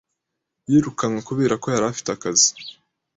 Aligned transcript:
Yirukanwe 0.69 1.19
kubera 1.29 1.53
ko 1.61 1.67
yari 1.73 1.85
afite 1.91 2.09
akazi. 2.13 2.49